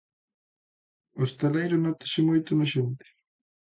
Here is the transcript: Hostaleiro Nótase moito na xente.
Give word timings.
Hostaleiro 1.21 1.75
Nótase 1.85 2.19
moito 2.29 2.49
na 2.57 2.65
xente. 2.73 3.07